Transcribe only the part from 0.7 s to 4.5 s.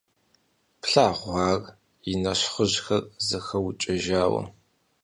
Плъагъурэ ар, и нэщхъыжьхэр зэхэукӀэжауэ!